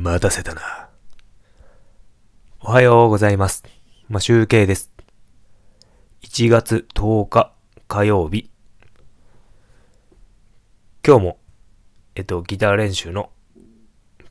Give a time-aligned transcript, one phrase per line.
[0.00, 0.88] 待たせたな。
[2.60, 3.64] おはようございます。
[4.08, 4.92] まあ、集計です。
[6.22, 7.52] 1月10日
[7.88, 8.48] 火曜日。
[11.04, 11.38] 今日も、
[12.14, 13.30] えっと、ギター練習の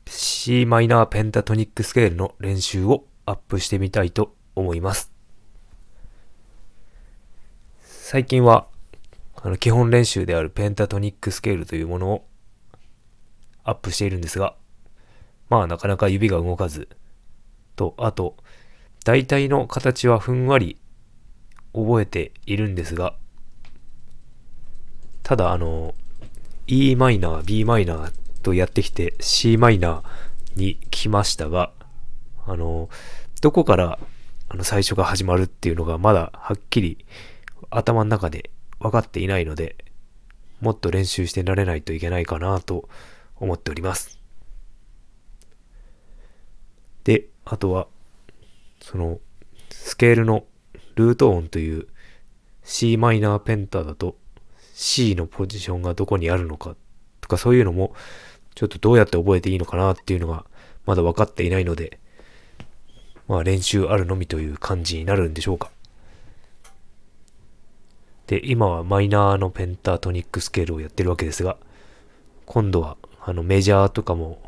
[0.06, 5.12] c マイナーペンタトニックスケールの練習をアップしてみたいと思います。
[7.82, 8.68] 最近は、
[9.36, 12.26] あの、基本練習であるペンタトニックスケールというものを
[13.64, 14.54] アップしているんですが、
[15.48, 16.88] まあなかなか指が動かず、
[17.76, 18.36] と、あと、
[19.04, 20.76] 大体の形はふんわり
[21.72, 23.14] 覚えているんですが、
[25.22, 25.94] ただあの、
[26.66, 31.72] e マイナー、b マイナーとやってきて c マイナーに来ましたが、
[32.46, 32.88] あの、
[33.40, 33.98] どこから
[34.48, 37.04] あの最初が始まるっていうのがまだはっきり
[37.70, 39.76] 頭の中で分かっていないので、
[40.60, 42.88] もっと練習してられないといけないかなと
[43.36, 44.18] 思っております。
[47.04, 47.86] で、あとは、
[48.80, 49.20] その、
[49.70, 50.44] スケールの
[50.94, 51.86] ルート音という
[52.62, 54.16] c マイナーペンタだと
[54.74, 56.76] C のポジションがどこにあるのか
[57.20, 57.94] とかそういうのも
[58.54, 60.44] ちょっとどうやって覚えていいのかなっていうのが
[60.86, 61.98] まだ分かっていないので、
[63.28, 65.70] まあ練習あるのみという感じになるんでしょうか。
[68.26, 71.56] で、今はマイナーのペンタトニックスケールをやってるわけですが、
[72.46, 74.40] 今度はあのメジャーとかも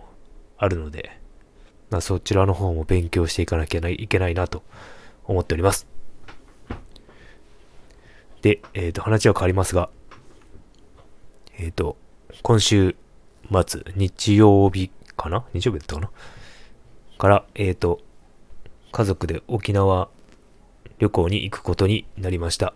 [0.58, 1.19] あるので、
[1.90, 4.62] まあ、そちらの方も勉強していかなきゃいけないなと
[5.24, 5.88] 思っております。
[8.42, 9.90] で、えっ、と、話は変わりますが、
[11.58, 11.96] えっ、と、
[12.42, 12.96] 今週
[13.66, 15.44] 末、日曜日かな？
[15.52, 16.10] 日曜日だったかな？
[17.18, 18.00] から、えっ、と、
[18.92, 20.08] 家族で沖縄
[20.98, 22.72] 旅行に行くことになりました。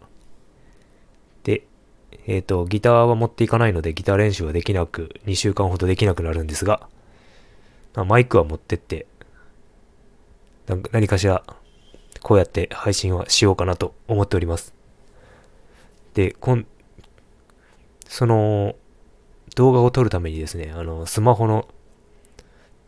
[1.44, 1.66] で、
[2.26, 6.88] えっ、と、ギターは持っていかないので、ギター練習はできなく、2週間ほどできなくなるんですが、
[8.02, 9.06] マイクは持ってって、
[10.66, 11.44] なんか何かしら、
[12.22, 14.74] こうやって配信はしようかなと思っております。
[16.14, 16.66] で、こん、
[18.08, 18.74] その、
[19.54, 21.68] 動画を撮るためにですね、あの、スマホの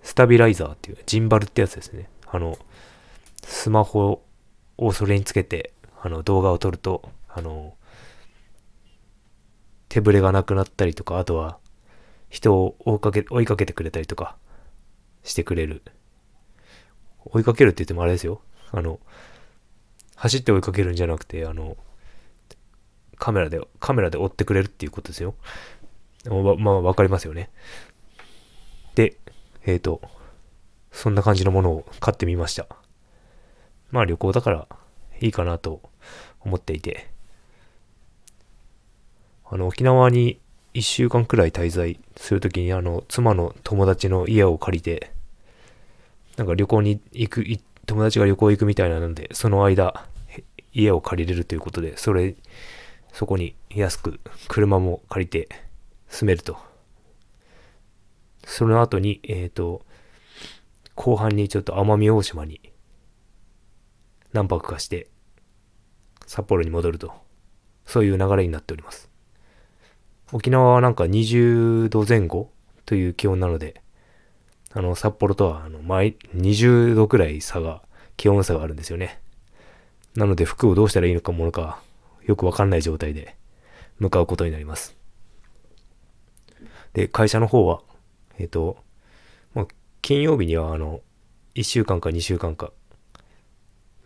[0.02, 2.08] スタビライザーっていう、ジンバルってやつですね。
[2.26, 2.58] あの、
[3.44, 4.22] スマホ
[4.78, 7.74] をそれにつけて、あの、動画を撮ると、あの、
[9.88, 11.58] 手ぶれがなくなったりとか、あとは、
[12.30, 14.36] 人を追いかけ、追いかけてくれたりとか、
[15.26, 15.82] してくれる。
[17.26, 18.40] 追いかけるって言ってもあれですよ。
[18.70, 19.00] あの、
[20.14, 21.76] 走って追いかけるんじゃなくて、あの、
[23.18, 25.34] カメラで、カメラで追ってくれるっていうことですよ。
[26.58, 27.50] ま、あ、わかりますよね。
[28.94, 29.16] で、
[29.64, 30.00] えっ、ー、と、
[30.92, 32.66] そんな感じのものを買ってみました。
[33.90, 34.68] まあ旅行だから
[35.20, 35.82] いいかなと
[36.40, 37.10] 思っていて、
[39.44, 40.40] あの、沖縄に
[40.74, 45.12] 1週間くらい滞在するときに、あの、妻の友達の家を借りて、
[46.36, 47.44] なんか旅行に行く、
[47.86, 50.06] 友達が旅行行くみたいなので、その間、
[50.72, 52.36] 家を借りれるということで、それ、
[53.12, 55.48] そこに安く車も借りて
[56.08, 56.58] 住めると。
[58.44, 59.82] その後に、えっ、ー、と、
[60.94, 62.60] 後半にちょっと奄美大島に
[64.32, 65.08] 何泊かして
[66.26, 67.12] 札幌に戻ると。
[67.86, 69.08] そういう流れになっております。
[70.32, 72.50] 沖縄はなんか20度前後
[72.84, 73.80] という気温なので、
[74.72, 77.82] あの、札幌とは、あの、毎、20度くらい差が、
[78.16, 79.20] 気温差があるんですよね。
[80.14, 81.80] なので服をどうしたらいいのかものか、
[82.24, 83.36] よくわかんない状態で
[83.98, 84.96] 向かうことになります。
[86.94, 87.82] で、会社の方は、
[88.38, 88.78] えっ、ー、と、
[89.54, 89.66] まあ、
[90.00, 91.00] 金曜日にはあの、
[91.54, 92.72] 1週間か2週間か、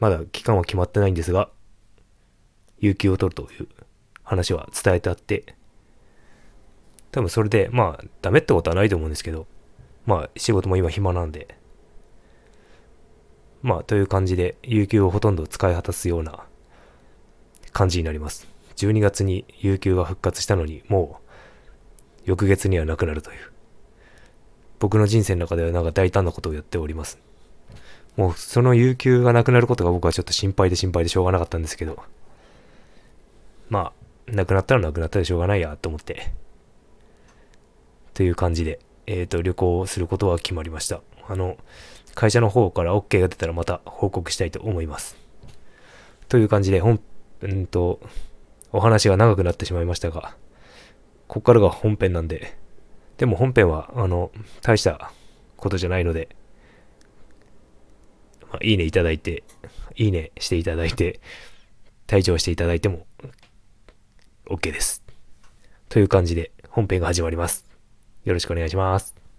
[0.00, 1.49] まだ期間は決まってないんですが、
[2.78, 3.69] 有給を取るという
[4.25, 5.54] 話は伝えてあって、
[7.12, 9.47] 多分それで、まあ、ダメってことはないと思うんですけど、
[10.10, 11.56] まあ、仕事も今暇なんで、
[13.62, 16.41] まあ、という感じで、有給をほとんど使い果たすような
[17.71, 18.49] 感じになります。
[18.75, 23.53] 12月に有給が復活したのに、もう、翌月にはなくなるという。
[24.81, 27.20] 僕の人生の中ではなんか大胆なことをやっております。
[28.17, 32.02] もう、その有給がなくなることが僕はちょっと心配で心配でしょうがなかったんですけど、
[33.69, 33.93] ま
[34.26, 36.32] あ、なくなったらなくなったでしょうがないやと思って、
[38.12, 41.00] という感じで、えっ、ー、と、旅行することは決まりました。
[41.29, 41.56] あの、
[42.14, 45.17] 会社の方から OK が出たらまた報告したいと思います。
[46.29, 47.00] という感じで、本、
[47.43, 48.00] うんと、
[48.73, 50.37] お話が長くなってしまいましたが、
[51.26, 52.56] ここからが本編なんで、
[53.17, 54.31] でも本編は、あの、
[54.62, 55.12] 大した
[55.56, 56.29] ことじゃないので、
[58.50, 59.44] まあ、いいねいただいて、
[59.97, 61.20] いいねしていただいて、
[62.06, 63.06] 退場していただいても、
[64.47, 65.05] OK です。
[65.88, 67.69] という感じで、本編が始まります。
[68.25, 69.30] よろしくお願いします。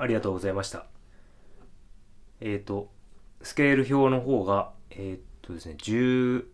[0.00, 0.86] ありがとうございました。
[2.40, 2.90] えっ、と、
[3.42, 6.44] スケール表の方が、えっ、とですね、12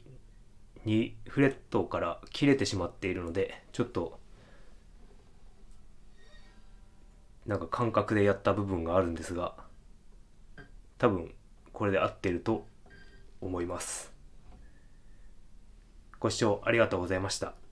[1.28, 4.18] フレットから切れてしまっているので、ちょっと、
[7.46, 9.54] なんか感覚でやった部分があるんですが、
[10.98, 11.32] 多分
[11.72, 12.66] これで合ってると
[13.40, 14.12] 思います。
[16.18, 17.65] ご視聴ありがとうございました。